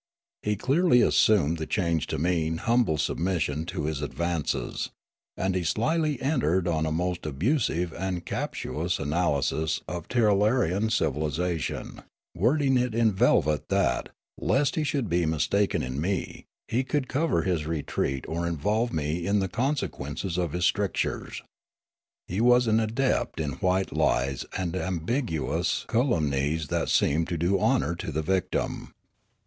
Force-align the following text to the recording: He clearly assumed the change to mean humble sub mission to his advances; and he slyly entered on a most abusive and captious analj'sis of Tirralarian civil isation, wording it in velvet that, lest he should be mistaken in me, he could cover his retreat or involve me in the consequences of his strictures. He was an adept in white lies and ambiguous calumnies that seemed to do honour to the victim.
He 0.41 0.55
clearly 0.55 1.03
assumed 1.03 1.59
the 1.59 1.67
change 1.67 2.07
to 2.07 2.17
mean 2.17 2.57
humble 2.57 2.97
sub 2.97 3.19
mission 3.19 3.67
to 3.67 3.83
his 3.85 4.01
advances; 4.01 4.89
and 5.37 5.53
he 5.53 5.63
slyly 5.63 6.19
entered 6.19 6.67
on 6.67 6.87
a 6.87 6.91
most 6.91 7.27
abusive 7.27 7.93
and 7.93 8.25
captious 8.25 8.97
analj'sis 8.97 9.79
of 9.87 10.07
Tirralarian 10.07 10.89
civil 10.91 11.29
isation, 11.29 12.03
wording 12.33 12.79
it 12.79 12.95
in 12.95 13.11
velvet 13.13 13.69
that, 13.69 14.09
lest 14.39 14.75
he 14.75 14.83
should 14.83 15.07
be 15.07 15.27
mistaken 15.27 15.83
in 15.83 16.01
me, 16.01 16.45
he 16.67 16.83
could 16.83 17.07
cover 17.07 17.43
his 17.43 17.67
retreat 17.67 18.25
or 18.27 18.47
involve 18.47 18.91
me 18.91 19.27
in 19.27 19.37
the 19.37 19.47
consequences 19.47 20.35
of 20.35 20.53
his 20.53 20.65
strictures. 20.65 21.43
He 22.25 22.41
was 22.41 22.65
an 22.65 22.79
adept 22.79 23.39
in 23.39 23.51
white 23.61 23.93
lies 23.95 24.47
and 24.57 24.75
ambiguous 24.75 25.85
calumnies 25.87 26.69
that 26.69 26.89
seemed 26.89 27.27
to 27.27 27.37
do 27.37 27.59
honour 27.59 27.93
to 27.97 28.11
the 28.11 28.23
victim. 28.23 28.95